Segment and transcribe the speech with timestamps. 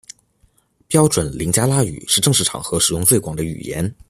[0.87, 3.93] 标准林加拉语是正式场合使用最广的语言。